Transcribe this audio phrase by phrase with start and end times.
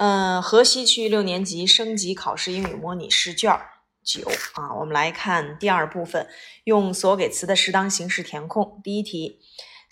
[0.00, 3.54] 嗯，河西区六年级升级考试英语模拟试卷
[4.02, 6.26] 九啊，我们来看第二部分，
[6.64, 8.80] 用所给词的适当形式填空。
[8.82, 9.40] 第一题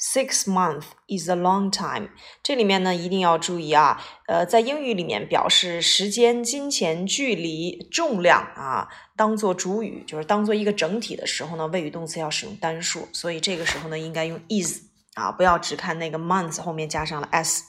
[0.00, 2.08] ，Six month is a long time。
[2.42, 17.64] 这里面呢一定要注意啊，呃，在英语里面表示时间、金钱、距离、重量啊，当做主语，就是当做一个整体的时候呢，谓语动词要使用单数，所以这个时候呢应该用 is 啊，不要只看那个 month 后面加上了 s。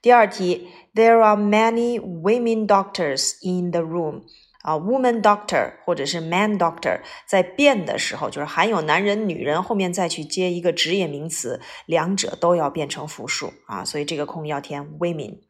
[0.00, 4.22] 第二题，There are many women doctors in the room。
[4.62, 15.47] 啊，woman doctor 或者是 man doctor，在变的时候，就是含有男人、女人后面再去接一个职业名词，两者都要变成复数啊，所以这个空要填 women。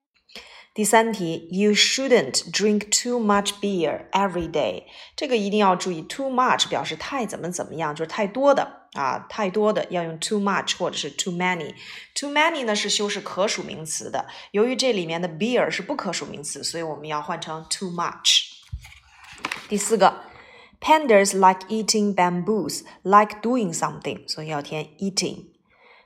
[0.77, 4.83] 第三题，You shouldn't drink too much beer every day。
[5.15, 8.79] 这个一定要注意，too much 表示太怎么怎么样，就是太多的。
[8.93, 18.51] 啊，太多的要用 too much 或者是 too many。too many 呢是修饰可数名词的，由于这里面的 beer 是不可数名词，所以我们要换成 too much。
[19.67, 20.21] 第四个，
[20.79, 25.45] pandas like eating bamboos, like doing something，所以要填 eating。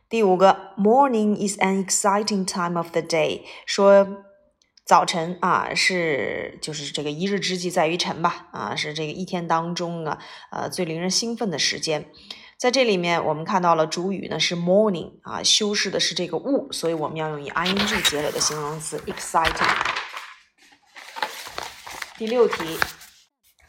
[0.08, 4.24] 第五个，morning is an exciting time of the day，说
[4.85, 10.19] 早晨啊是就是这个一日之计在于晨吧，啊是这个一天当中啊
[10.51, 12.11] 呃最令人兴奋的时间。
[12.59, 19.67] 在这里面，我们看到了主语呢是 morning 啊，修饰的是这个物，所以我们要用以 ing 结尾的形容词 exciting。
[22.17, 22.79] 第六题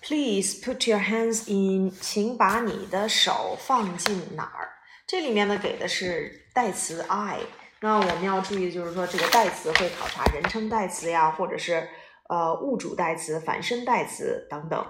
[0.02, 4.70] ，Please put your hands in，请把你的手放进哪儿？
[5.08, 7.40] 这里面呢给的是代词 I，
[7.84, 11.86] 那我们要注意的就是说这个代词会考察人称代词呀，或者是
[12.30, 14.86] 呃物主代词、反身代词等等。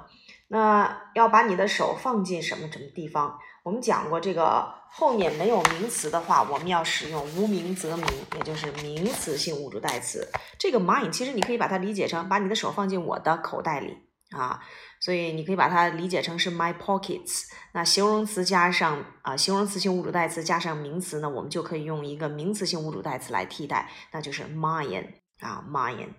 [0.50, 3.40] 那要把你的手放进什么什么地方？
[3.64, 8.06] 我们讲过，这个后面没有名词的话，我们要使用无名则名，
[8.38, 10.30] 也就是名词性物主代词。
[10.60, 13.98] 这个 mine 其实你可以把它理解成把你的手放进我的口袋里
[14.34, 14.60] 啊，
[15.00, 17.44] 所以你可以把它理解成是 my pockets。
[17.74, 25.08] 那形容词加上啊，形容词性物主代词加上名词呢，我们就可以用一个名词性物主代词来替代，那就是 mine
[25.40, 26.10] 啊，mine。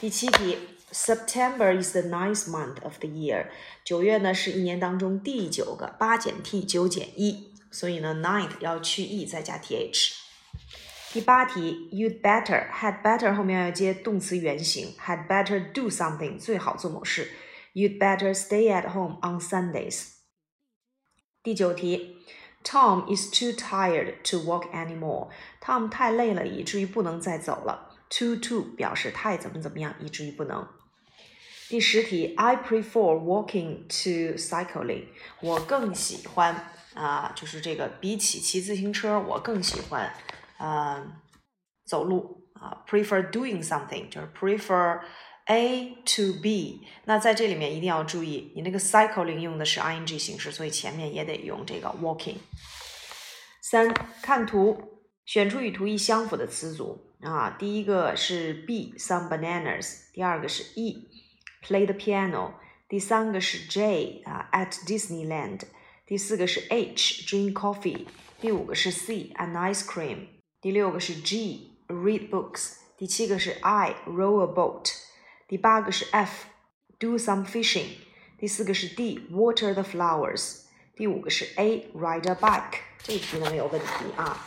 [0.00, 0.58] 第七题
[0.92, 3.46] ，September is the ninth month of the year。
[3.84, 10.23] 九月呢是一年当中第九个，八减 t 九减一，所以呢 ninth 要去 e 再加 th。
[11.13, 17.31] 第八题，You'd better had better 后面要接动词原形，had better do something 最好做某事，
[17.73, 20.09] You'd better stay at home on Sundays。
[21.41, 22.17] 第九题，
[22.63, 27.95] Tom is too tired to walk anymore。Tom 太累了，以至于不能再走了。
[28.09, 30.67] too too 表示太怎么怎么样，以至于不能。
[31.69, 35.05] 第十题，I prefer walking to cycling。
[35.41, 40.11] 我更喜欢啊，就是这个比起骑自行车，我更喜欢
[40.58, 41.12] 嗯
[41.84, 42.84] 走路啊。
[42.88, 45.00] Prefer doing something 就是 prefer
[45.46, 46.86] A to B。
[47.04, 52.36] 那在这里面一定要注意，你那个 cycling 用的是 ing 形式，所以前面也得用这个 walking。
[53.62, 53.92] 三，
[54.22, 57.10] 看图，选出与图意相符的词组。
[57.20, 62.52] 啊，第一个是 B，some bananas；第二个是 E，play the piano；
[62.86, 65.58] 第三个是 J，啊，at Disneyland；
[66.04, 68.06] 第四个是 H，drink coffee；
[68.42, 70.26] 第五个是 C，an ice cream；
[70.64, 74.90] 第六个是 G，read books；第七个是 I，row a boat；
[75.46, 77.84] 第八个是 F，do some fishing；
[78.38, 80.62] 第四个是 D，water the flowers；
[80.96, 82.78] 第五个是 A，ride a bike。
[83.02, 83.86] 这题呢没有问题
[84.16, 84.42] 啊。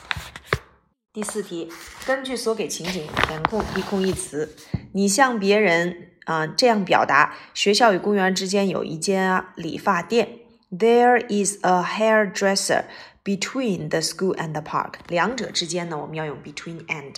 [1.13, 1.71] 第四题，
[2.07, 4.55] 根据所给情景填空一空一词。
[4.93, 10.39] 你向别人啊这样表达：学校与公园之间有一间理发店。
[10.71, 12.85] There is a hairdresser
[13.27, 14.93] between the school and the park。
[15.09, 17.15] 两者之间呢，我们要用 between and。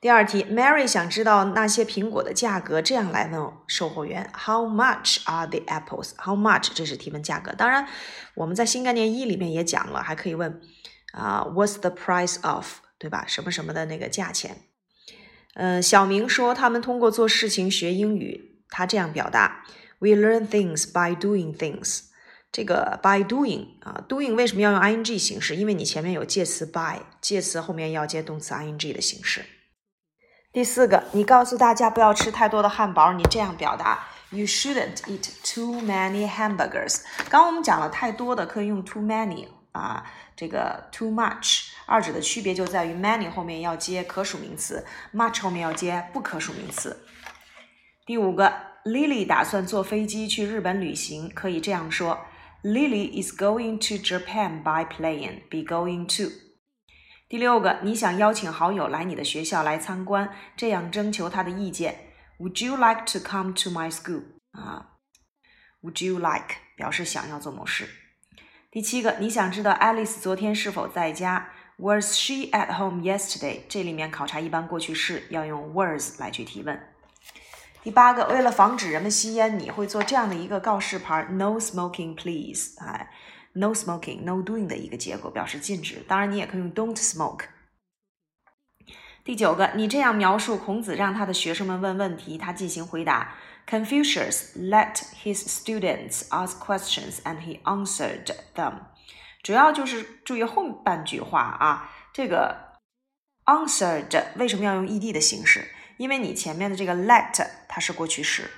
[0.00, 6.70] 第二题，Mary 想知道那些苹果的价格，这样来问售货员：How much are the apples？How much？
[6.74, 7.52] 这是提问价格。
[7.52, 7.86] 当然，
[8.34, 10.60] 我们在新概念一里面也讲了，还可以问
[11.12, 12.78] 啊，What's the price of？
[12.98, 13.26] 对吧？
[13.28, 14.62] 什么什么的那个价钱？
[15.54, 18.64] 嗯，小明说他们通过做事情学英语。
[18.70, 19.64] 他这样表达
[19.98, 22.04] ：We learn things by doing things。
[22.52, 25.56] 这个 by doing 啊，doing 为什么要用 ing 形式？
[25.56, 29.42] 因为你前面有介词 by，介词后面要接动词 ing 的形式。
[30.52, 37.00] 第四个，你告诉大家不要吃太多的汉堡，你这样表达：You shouldn't eat too many hamburgers。
[37.30, 40.04] 刚刚我们讲了太多的可以用 too many 啊，
[40.36, 41.70] 这个 too much。
[41.86, 44.84] 二者的区别就在于 many 后面要接可数名词
[45.14, 47.02] ，much 后面要接不可数名词。
[48.04, 48.52] 第五个
[48.84, 52.18] ，Lily 打算坐飞机去日本旅行，可以这样说
[52.63, 55.41] ：Lily is going to Japan by plane.
[55.49, 56.31] Be going to。
[57.29, 62.13] 第六个，你想邀请好友来你的学校来参观，这样征求他的意见。
[62.39, 64.23] Would you like to come to my school？
[64.51, 64.97] 啊，
[65.81, 67.89] Would you like 表示想要做某事。
[68.71, 71.49] 第七个，你想知道 Alice 昨天是否在家？
[71.77, 73.61] Was she at home yesterday？
[73.67, 76.79] 这里面考察一般过去式要用 was 来去提问。
[77.82, 82.78] 第八个，为了防止人们吸烟，你会做这样的一个告示牌：No smoking, please。
[82.80, 83.10] 哎。
[83.54, 86.02] No smoking, no doing 的一个结果表示禁止。
[86.08, 87.44] 当然，你也可以用 Don't smoke。
[89.22, 93.34] 第九个，你这样描述孔子让他的学生们问问题，他进行回答。
[93.68, 98.72] Confucius let his students ask questions and he answered them。
[99.42, 102.78] 主要就是注意后半句话啊，这个
[103.44, 105.68] answered 为什么要用 ed 的形式？
[105.96, 108.50] 因为你前面的这个 let 它是过去式。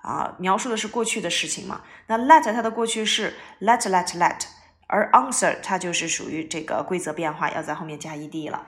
[0.00, 1.82] 啊，描述的是过去的事情嘛？
[2.06, 4.42] 那 let 它的过去式 let let let，
[4.86, 8.64] 而 answer 它就是属于这个规则变化，要在后面加 ed 了。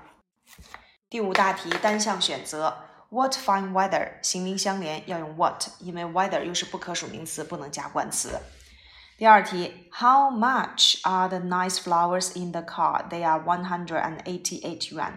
[1.08, 2.76] 第五大题单项选择
[3.11, 8.40] ，what fine weather，形名相连要用 what，因为 weather 又是不可数名词，不能加冠词。
[9.16, 13.08] 第二题，how much are the nice flowers in the car?
[13.08, 15.12] They are one hundred and eighty-eight yuan。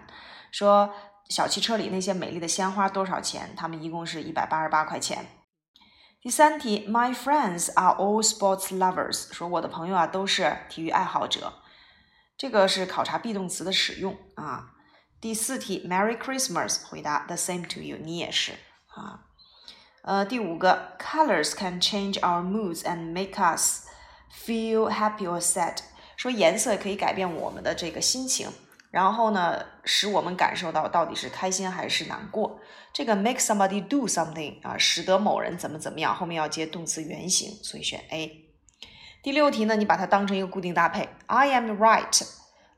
[0.52, 0.94] 说
[1.30, 3.54] 小汽车里那些美丽的鲜花多少钱？
[3.56, 5.25] 它们一共是一百八十八块钱。
[6.22, 9.34] 第三题，My friends are all sports lovers。
[9.34, 11.54] 说我的朋友啊都是体育爱好者，
[12.38, 14.74] 这个是考察 be 动词的使用啊。
[15.20, 16.86] 第四题，Merry Christmas。
[16.86, 17.98] 回答 The same to you。
[18.00, 18.54] 你也是
[18.88, 19.25] 啊。
[20.04, 23.88] 呃，第五个，Colors can change our moods and make us
[24.31, 25.78] feel happy or sad。
[26.16, 28.50] 说颜色可以改变我们的这个心情。
[28.94, 32.60] 然后呢，使我们感受到到底是开心还是难过。
[32.94, 38.51] 这个 make somebody do something 啊，使得某人怎么怎么样，后面要接动词原形，所以选 A。
[39.24, 42.24] 第六题呢，你把它当成一个固定搭配，I am right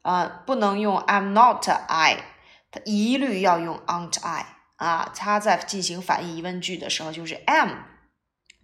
[0.03, 2.23] 啊，不能用 I'm not I，
[2.71, 4.45] 它一律要用 aren't I
[4.77, 5.11] 啊。
[5.13, 7.71] 它在进行反义疑问句的时候，就是 am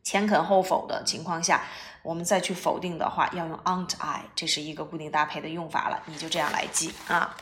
[0.02, 1.64] 前肯后否的情况下。
[2.04, 7.36] 我们再去否定的话，要用 aren't I，这是一个固定搭配的用法了，你就这样来记啊。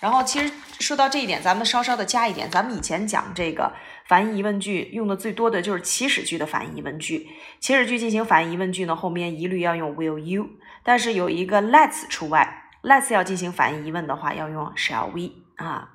[0.00, 3.72] 然后其实说到这一点，咱们稍稍的加一点，咱们以前讲这个
[4.06, 7.28] 反义疑问句用的最多的就是祈使句的反义疑问句。
[7.60, 10.48] 祈使句进行反义疑问句呢，后面一律要用 will you，
[10.82, 15.32] 但是有一个 let's 除外，let's 要进行反义疑问的话，要用 shall we
[15.64, 15.90] 啊。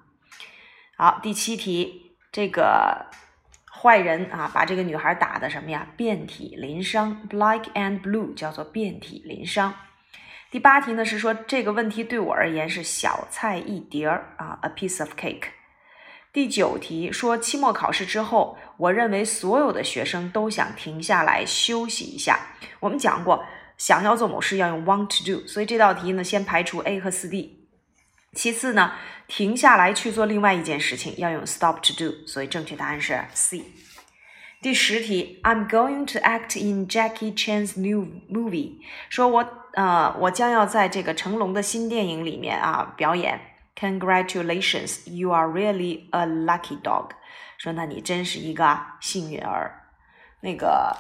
[0.98, 3.08] 好，第七题，这个。
[3.82, 5.88] 坏人啊，把这个女孩打的什么呀？
[5.96, 9.74] 遍体鳞伤，black and blue，叫做遍体鳞伤。
[10.52, 15.44] 第八题呢是说这个问题对我而言是小菜一碟儿啊，a piece of cake。
[16.34, 22.38] 第九题说期末考试之后，我认为所有的学生都想停下来休息一下。
[22.80, 23.46] 我们讲过，
[23.78, 27.68] 想要做某事要用 want to do，所以这道题呢先排除 A 和四 D。
[28.34, 28.94] 其次呢，
[29.30, 33.64] 停下来去做另外一件事情要用 stop to do，所以正确答案是 C。
[34.62, 38.80] 第十题，I'm going to act in Jackie Chan's new movie，
[39.10, 43.40] 说我呃我将要在这个成龙的新电影里面啊表演。
[43.76, 47.12] Congratulations, you are really a lucky dog。
[47.58, 49.84] 说那你真是一个幸运儿。
[50.42, 50.98] 那个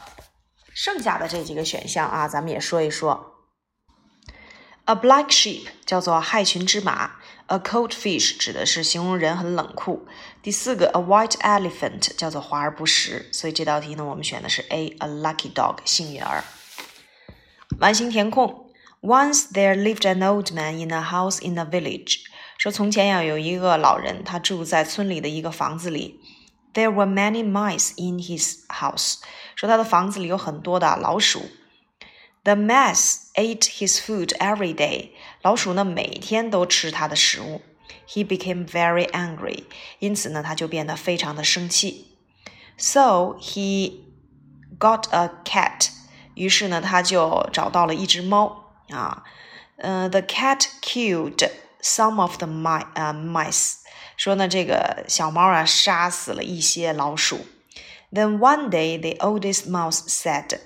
[0.74, 3.36] 剩下的这几个选项啊，咱们也说一说。
[4.86, 7.19] A black sheep 叫做害群之马
[7.50, 10.07] ，A cold fish 指的是形容人很冷酷。
[10.42, 13.28] 第四个，A white elephant 叫做华而不实。
[13.31, 16.44] 所以这道题呢，我们选的是 A，A lucky dog 幸运儿。
[17.80, 18.71] 完形填空。
[19.02, 22.19] Once there lived an old man in a house in a village。
[22.57, 26.19] 说从前呀有一个老人，他住在村里的一个房子里。
[26.74, 29.16] There were many mice in his house。
[29.56, 31.50] 说他的房子里有很多的老鼠。
[32.44, 35.13] The mouse ate his food every day.
[35.41, 37.63] 老鼠呢每天都吃它的食物。
[38.06, 39.65] He became very angry.
[39.99, 42.19] 因此呢他就变得非常的生气。
[42.77, 44.01] So he
[44.79, 45.89] got a cat.
[46.34, 49.25] 于是呢他就找到了一只猫啊。
[49.77, 52.87] 呃、uh,，the cat killed some of the mice.
[52.94, 53.77] 呃、uh, mice.
[54.19, 57.46] 说呢这个小猫啊杀死了一些老鼠。
[58.13, 60.61] Then one day the oldest mouse said.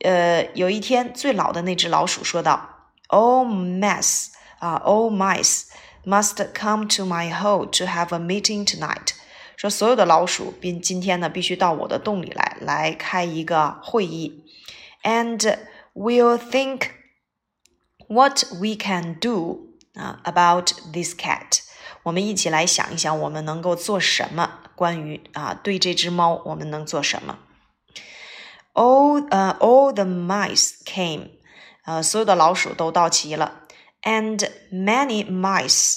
[0.00, 4.28] 呃，有一天，最老的那只老鼠说道：“All mice
[4.58, 5.64] 啊，all mice
[6.04, 9.14] must come to my hole to have a meeting tonight。”
[9.56, 14.44] 说所有的老鼠，并今天呢，必须到我的洞里来，来开一个会议。
[15.02, 15.58] And
[15.94, 16.92] we'll think
[18.08, 21.60] what we can do 啊 about this cat。
[22.04, 24.60] 我们一起来想一想，我们能够做什么？
[24.74, 27.38] 关于啊，对这只猫，我们能做什么
[28.74, 31.30] ？All, uh, all the mice came.
[31.84, 33.62] 呃，所有的老鼠都到齐了。
[34.02, 35.96] And many mice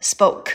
[0.00, 0.52] spoke，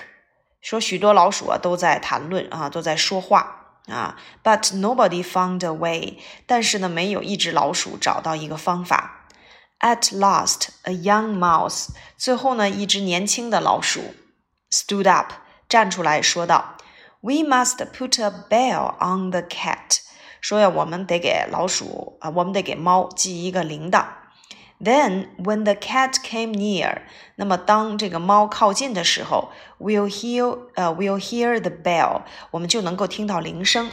[0.62, 4.18] 说许多老鼠啊都在谈论啊，都在说话啊。
[4.44, 9.28] But nobody found a way，但是呢，没有一只老鼠找到一个方法。
[9.80, 14.16] At last, a young mouse，最后呢，一只年轻的老鼠
[14.72, 15.34] stood up，
[15.70, 16.78] 站出来说道：“
[17.22, 20.00] We must put a bell on the cat。”
[20.41, 24.05] 说呀，我们得给老鼠啊，我们得给猫系一个铃铛。
[24.83, 27.03] Then, when the cat came near，
[27.37, 33.91] 那么当这个猫靠近的时候，we'll hear 呃、，we'll hear the bell，我们就能够听到铃声。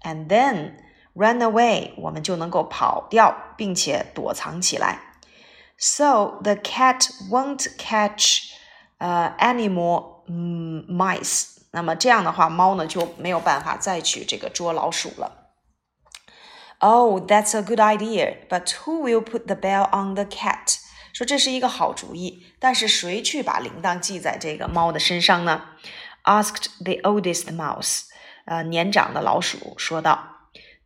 [0.00, 0.72] And then
[1.14, 5.00] run away，我们就能够跑掉，并且躲藏起来。
[5.76, 8.44] So the cat won't catch
[8.96, 11.58] 呃、uh, any more、mice。
[11.72, 15.41] 那么这样的话，猫呢就没有办法再去这个捉老鼠了。
[16.81, 18.37] Oh, that's a good idea.
[18.49, 20.77] But who will put the bell on the cat?
[21.13, 25.63] 说这是一个好主意，但是谁去把铃铛系在这个猫的身上呢？
[26.23, 28.03] Asked the oldest mouse.
[28.45, 30.35] 呃，年长的老鼠说道。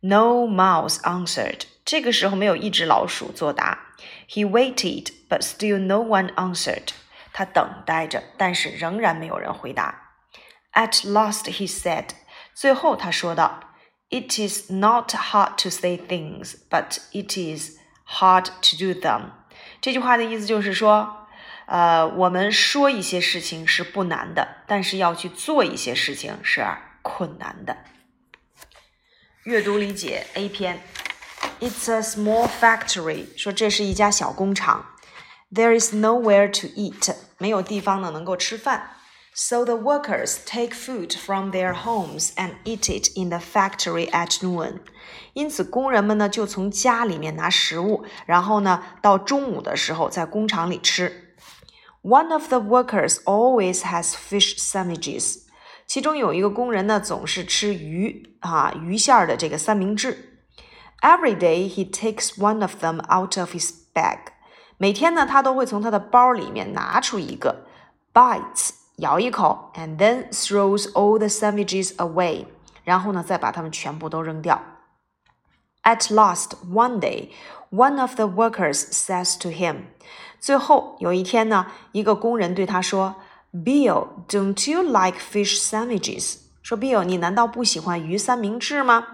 [0.00, 1.62] No mouse answered.
[1.84, 3.94] 这个时候没有一只老鼠作答。
[4.28, 6.88] He waited, but still no one answered.
[7.32, 10.14] 他等待着，但是仍然没有人回答。
[10.72, 12.06] At last, he said.
[12.54, 13.65] 最后他说道。
[14.10, 19.30] It is not hard to say things, but it is hard to do them。
[19.80, 21.26] 这句话的意思就是说，
[21.66, 26.66] 呃，我们说一些事情是不难的，但是要去做一些事情是
[27.00, 27.78] 困难的。
[29.44, 30.82] 阅读理解 A 篇，
[31.60, 34.86] It's a small factory，说这是一家小工厂。
[35.50, 38.95] There is nowhere to eat，没有地方呢能够吃饭。
[39.36, 44.42] So the workers take food from their homes and eat it in the factory at
[44.42, 44.80] noon.
[45.32, 51.34] 因此，工人们呢就从家里面拿食物，然后呢到中午的时候在工厂里吃。
[52.02, 55.38] One of the workers always has fish sandwiches.
[55.86, 60.44] 其中有一个工人呢总是吃鱼啊鱼馅的这个三明治。
[61.00, 64.18] Every day he takes one of them out of his bag.
[64.76, 67.64] 每天呢他都会从他的包里面拿出一个，
[68.12, 68.75] bites。
[68.96, 72.46] 咬一口，and then throws all the sandwiches away，
[72.84, 74.60] 然后呢，再把它们全部都扔掉。
[75.82, 77.30] At last, one day,
[77.70, 79.86] one of the workers says to him，
[80.38, 83.16] 最后有一天呢，一个工人对他说：“
[83.52, 89.06] Bill, don't you like fish sandwiches？” 说 Bill，你难道不喜欢鱼三明治吗？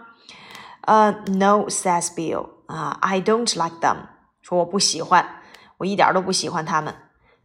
[0.82, 3.96] 呃、uh,，No, says Bill，啊、uh,，I don't like them。
[4.42, 5.40] 说我不喜欢，
[5.78, 6.94] 我一点都不喜欢它们。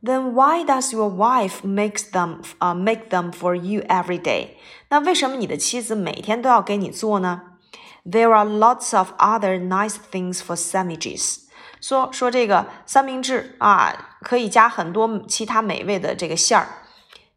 [0.03, 4.55] then why does your wife makes them 啊、uh, make them for you every day？
[4.89, 7.41] 那为什么你的妻子每天都要给你做呢？
[8.05, 11.43] There are lots of other nice things for sandwiches。
[11.79, 16.67] 说说这个三明治啊，可以加很多其他美味的这个馅儿。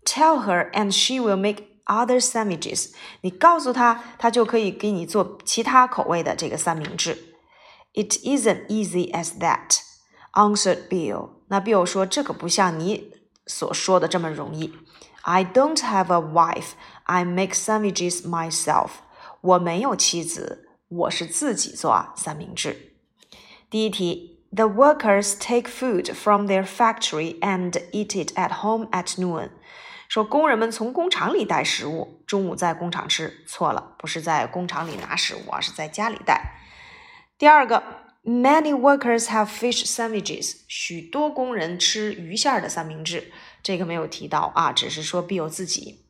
[0.05, 2.93] Tell her and she will make other sandwiches。
[3.21, 7.17] 你告诉她，她就可以给你做其他口味的这个三明治。
[7.95, 9.81] It isn't easy as that,
[10.33, 11.31] answered Bill.
[11.52, 13.12] 那 Bill 说：“这可不像你
[13.46, 14.74] 所说的这么容易。
[15.24, 16.72] I don't have a wife.
[17.04, 18.92] I make sandwiches myself.
[19.42, 22.94] 我没有妻子，我是自己做三明治。”
[23.70, 29.50] 第一题：The workers take food from their factory and eat it at home at noon。
[30.08, 33.44] 说工人们从工厂里带食物，中午在工厂吃。
[33.46, 36.54] 错了，不是在工厂里拿食物，而是在家里带。
[37.38, 37.84] 第二个。
[38.24, 40.58] Many workers have fish sandwiches。
[40.68, 43.32] 许多工人吃鱼馅儿的三明治。
[43.64, 46.06] 这个没有提到啊，只是说 Bill 自己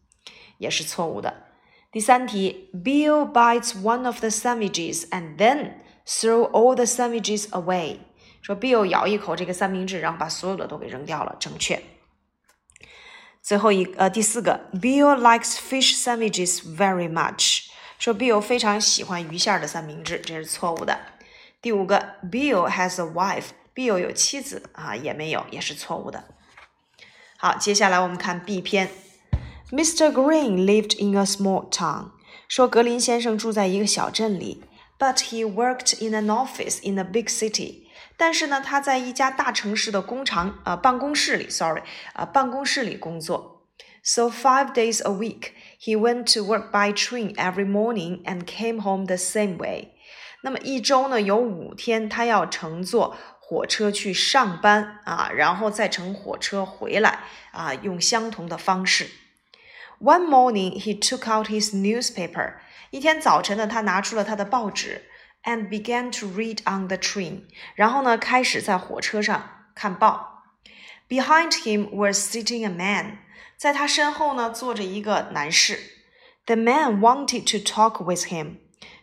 [0.58, 1.48] 也是错误的。
[1.92, 5.76] 第三题，Bill bites one of the sandwiches and then
[6.06, 8.00] throw all the sandwiches away。
[8.42, 11.82] 说 Bill 咬一口这个三明治，然后把所有的都给扔掉了，正确。
[13.42, 17.68] 最后一呃第四个，Bill likes fish sandwiches very much。
[17.98, 21.00] 说 Bill 非常喜欢鱼馅儿的三明治，这是错误的。
[21.61, 26.25] 第五个，Bill has a wife，Bill 有妻子啊，也没有，也是错误的。
[27.39, 28.91] 好，接下来我们看 B 篇。
[29.71, 30.13] Mr.
[30.13, 32.11] Green lived in a small town，
[32.49, 34.63] 说格林先生住在一个小镇里，
[34.99, 37.87] but he worked in an office in a big city。
[38.17, 43.65] 但是呢，他在一家大城市的工厂呃办公室里，sorry 啊办公室里工作。
[44.03, 45.51] So five days a week,
[45.81, 49.95] he went to work by train every morning and came home the same way.
[50.44, 57.20] 那么一周呢有五天，他要乘坐火车去上班啊，然后再乘火车回来
[57.52, 59.10] 啊，用相同的方式。
[60.00, 62.56] One morning he took out his newspaper。
[62.90, 65.04] 一天早晨呢，他拿出了他的报纸
[65.44, 67.44] ，and began to read on the train。
[67.76, 70.46] 然后呢，开始在火车上看报。
[71.08, 73.20] Behind him was sitting a man。
[73.58, 75.78] 在他身后呢坐着一个男士。
[76.48, 78.56] The man wanted to talk with him。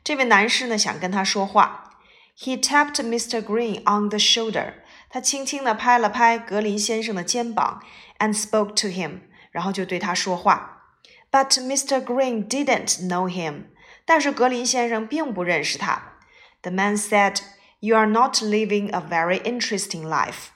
[0.07, 1.99] 这位男士呢想跟他说话。
[2.37, 3.41] He tapped Mr.
[3.41, 4.73] Green on the shoulder。
[5.09, 7.81] 他轻轻地拍了拍格林先生的肩膀，
[8.17, 9.19] and spoke to him。
[9.51, 10.87] 然后就对他说话。
[11.31, 12.03] But Mr.
[12.03, 13.65] Green didn't know him。
[14.05, 16.13] 但是格林先生并不认识他。
[16.63, 17.41] The man said,
[17.79, 20.47] "You are not living a very interesting life."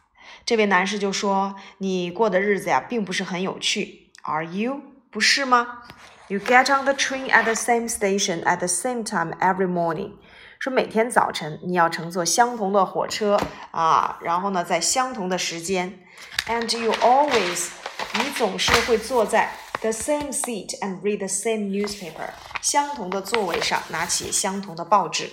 [0.45, 4.81] 这位男士就说：“你过的日子呀，并不是很有趣。”Are you？
[5.09, 5.83] 不是吗
[6.31, 10.13] ？You get on the train at the same station at the same time every morning。
[10.59, 13.39] 说每天早晨你要乘坐相同的火车
[13.71, 15.99] 啊，然后呢，在相同的时间。
[16.47, 17.69] And you always，
[18.15, 22.31] 你总是会坐在 the same seat and read the same newspaper，
[22.61, 25.29] 相同的座位上拿起相同的报纸。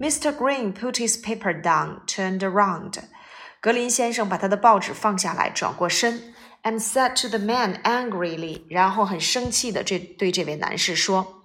[0.00, 0.32] Mr.
[0.32, 2.94] Green put his paper down, turned around.
[3.60, 6.32] 格林先生把他的报纸放下来，转过身
[6.64, 11.42] ，and said to the man angrily，然后很生气的这对这位男士说：“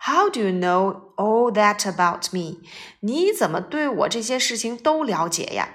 [0.00, 2.58] How do you know all that about me？
[3.00, 5.70] 你怎么对我这些事情都了解呀？”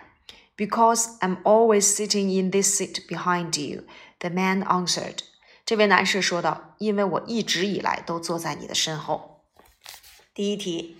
[0.55, 3.83] Because I'm always sitting in this seat behind you,
[4.19, 5.19] the man answered。
[5.65, 9.41] 这位男士说道：“因为我一直以来都坐在你的身后。”
[10.35, 10.97] 第一题，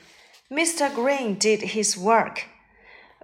[0.49, 0.91] Mr.
[0.91, 2.43] Green did his work。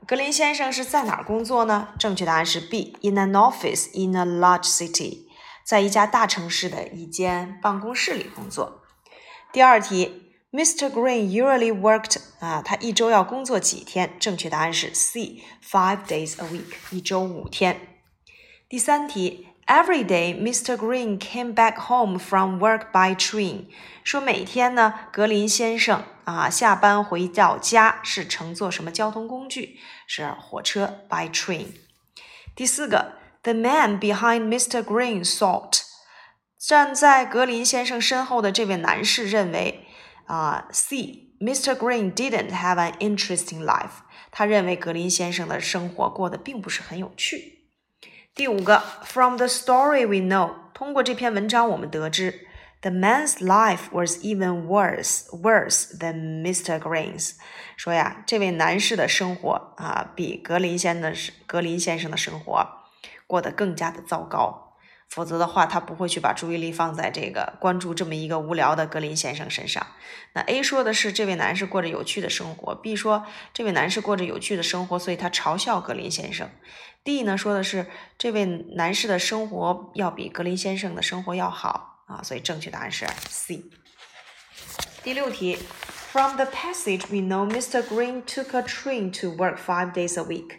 [0.06, 1.88] 格林先生是在哪儿工作呢？
[1.98, 5.26] 正确答案是 B，in an office in a large city，
[5.64, 8.82] 在一家大城市的一间办公室里工作。
[9.50, 10.90] 第二题，Mr.
[10.90, 14.14] Green usually worked 啊，他一周要工作几天？
[14.18, 17.80] 正确答案是 C，five days a week，一周五天。
[18.68, 19.48] 第三题。
[19.66, 20.76] Every day, Mr.
[20.76, 23.66] Green came back home from work by train.
[24.02, 29.78] 说每天呢，格林先生啊下班回到家是乘坐什么交通工具？
[30.06, 31.68] 是火车 by train。
[32.54, 34.82] 第四个，The man behind Mr.
[34.82, 35.80] Green thought，
[36.58, 39.86] 站在格林先生身后的这位男士认为
[40.26, 41.74] 啊，C，Mr.
[41.74, 44.02] Green didn't have an interesting life。
[44.30, 47.63] 他认为格林先生的生活过得并不是很有趣。
[48.34, 52.48] 第五个，From the story we know，通过这篇文章我们得知
[52.80, 56.80] ，the man's life was even worse worse than Mr.
[56.80, 57.36] Green's。
[57.76, 61.14] 说呀，这位男士的生活啊，比格林先的
[61.46, 62.66] 格林先生的生活
[63.28, 64.63] 过得更加的糟糕。
[65.14, 69.86] 否则的话，他不会去把注意力放在这个关注这么一个无聊的格林先生身上。
[70.32, 76.50] 那 A 说的是这位男士过着有趣的生活，B 说这位男士过着有趣的生活，所以他嘲笑格林先生。
[77.04, 77.86] D 呢说的是
[78.18, 83.62] 这位男士的生活要比格林先生的生活要好啊，所以正确答案是 C。
[85.04, 85.56] 第六题
[86.10, 87.84] ，From the passage we know Mr.
[87.84, 90.56] Green took a train to work five days a week。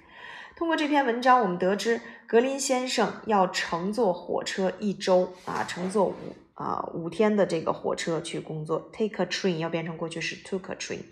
[0.56, 6.16] 通过这篇文章，我们得知格林先生要乘坐火车一周啊，乘坐五
[6.56, 8.90] 啊五天的这个火车去工作。
[8.92, 11.04] Take a train 要变成过去式 took a train。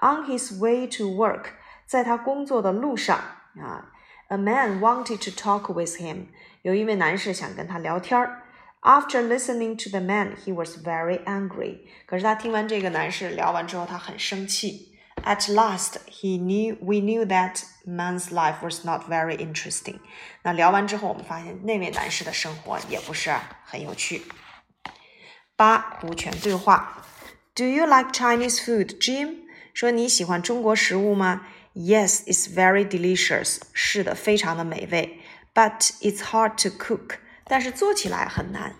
[0.00, 1.46] On his way to work，
[1.86, 3.18] 在他工作的路上
[3.58, 3.92] 啊
[4.28, 6.26] ，a man wanted to talk with him，
[6.62, 8.42] 有一位男士想跟他聊天儿。
[8.82, 11.78] After listening to the man, he was very angry。
[12.06, 14.93] 可是他听完这个男士聊完之后，他很生气。
[15.23, 19.99] At last, he knew we knew that man's life was not very interesting.
[20.43, 23.31] 那聊完之后，我们发现那位男士的生活也不是
[23.65, 24.23] 很有趣。
[25.55, 27.03] 八读全对话。
[27.53, 29.39] Do you like Chinese food, Jim？
[29.73, 31.45] 说你喜欢中国食物吗？
[31.75, 33.59] Yes, it's very delicious.
[33.73, 35.19] 是的，非常的美味。
[35.53, 37.17] But it's hard to cook.
[37.43, 38.77] 但是做起来很难。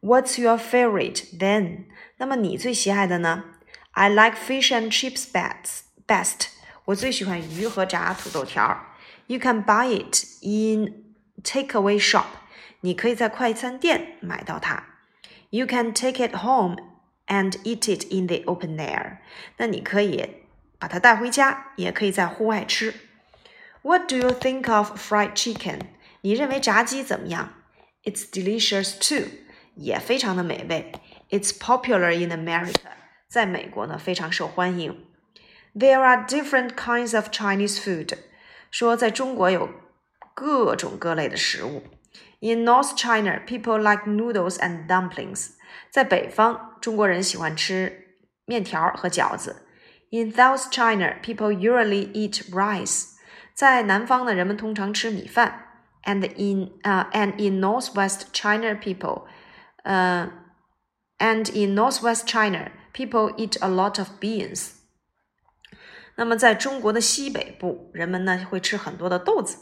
[0.00, 1.84] What's your favorite then？
[2.16, 3.44] 那么你最喜爱的呢
[3.92, 5.82] ？I like fish and chips best.
[6.06, 6.48] Best.
[6.84, 8.86] 我最喜欢鱼和炸土豆条。
[9.26, 12.26] You can buy it in takeaway shop.
[12.80, 14.84] 你可以在快餐店买到它。
[15.50, 16.76] You can take it home
[17.26, 19.18] and eat it in the open air.
[19.56, 20.44] 那你可以
[20.78, 22.94] 把它带回家，也可以在户外吃。
[23.82, 25.80] What do you think of fried chicken?
[26.20, 27.54] 你认为炸鸡怎么样？
[28.04, 29.28] It's delicious too.
[29.74, 30.92] 也非常的美味。
[31.30, 32.92] It's popular in America.
[33.30, 35.06] 在美国呢非常受欢迎。
[35.74, 38.16] There are different kinds of Chinese food，
[38.70, 39.68] 说在中国有
[40.34, 41.82] 各种各类的食物。
[42.40, 45.50] In North China, people like noodles and dumplings。
[45.90, 49.66] 在北方，中国人喜欢吃面条和饺子。
[50.10, 53.14] In South China, people usually eat rice。
[53.52, 55.62] 在南方呢，人们通常吃米饭。
[56.04, 59.24] And in 啊、uh,，and in Northwest China, people，
[59.82, 60.30] 呃、
[61.18, 62.70] uh,，and in Northwest China。
[62.92, 64.70] People eat a lot of beans。
[66.16, 69.58] 那么在中国的西北部，人们呢会吃很多的豆子。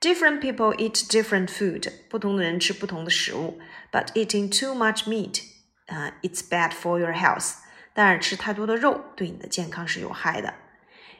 [0.00, 3.58] Different people eat different food，不同的人吃不同的食物。
[3.90, 5.42] But eating too much meat，
[5.86, 7.54] 啊、uh,，it's bad for your health。
[7.94, 10.54] 但是吃太多的肉对你的健康是有害的。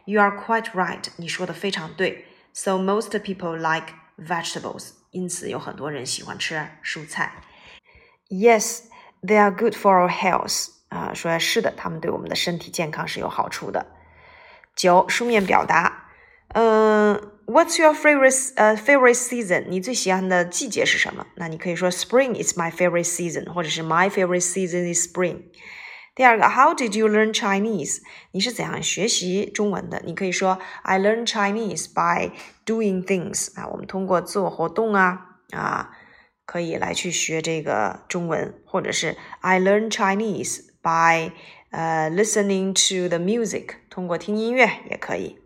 [0.04, 2.26] You are quite right，你说的非常对。
[2.52, 7.42] So most people like vegetables，因此有很多人喜欢吃蔬菜。
[8.28, 8.84] Yes,
[9.22, 10.68] they are good for our health。
[10.93, 13.87] 啊，说是的，他们对我们的身体健康是有好处的。
[14.75, 16.09] 九，书面表达，
[16.49, 17.15] 嗯
[17.47, 19.65] ，What's your favorite 呃 favorite season？
[19.69, 21.25] 你最喜欢的季节是什么？
[21.35, 25.43] 那你可以说 Spring is my favorite season，或者是 My favorite season is spring。
[26.15, 28.01] 第二个，How did you learn Chinese？
[28.33, 29.99] 你是怎样学习中文的？
[30.05, 32.31] 你可以说 I learn Chinese by
[32.65, 33.59] doing things。
[33.59, 35.89] 啊，我们通过做活动啊啊，
[36.45, 41.31] 可以来去学这个中文，或者是 I learn Chinese by
[41.71, 43.75] 呃 listening to the music。
[43.89, 45.39] 通过听音乐也可以。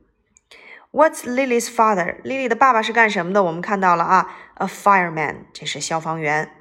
[0.91, 3.43] What's Lily's father？Lily 的爸爸是干什么的？
[3.43, 6.51] 我们看到了啊，a fireman，这是消防员。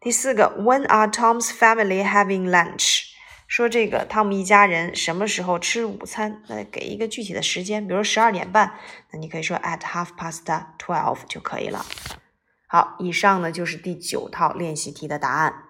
[0.00, 3.04] 第四个，When are Tom's family having lunch？
[3.46, 6.42] 说这个汤姆一家人什么时候吃午餐？
[6.48, 8.72] 那给一个具体的时间，比如十二点半，
[9.12, 10.42] 那你可以说 at half past
[10.78, 11.84] twelve 就可以了。
[12.66, 15.63] 好，以上呢就是第九套练习题的答案。